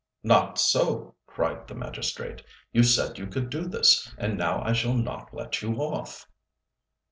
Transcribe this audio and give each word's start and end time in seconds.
"Not 0.23 0.57
so," 0.57 1.13
cried 1.27 1.67
the 1.67 1.75
magistrate, 1.75 2.41
"you 2.71 2.81
said 2.81 3.19
you 3.19 3.27
could 3.27 3.51
do 3.51 3.67
this, 3.67 4.11
and 4.17 4.35
now 4.35 4.63
I 4.63 4.73
shall 4.73 4.95
not 4.95 5.31
let 5.31 5.61
you 5.61 5.73
off." 5.75 6.27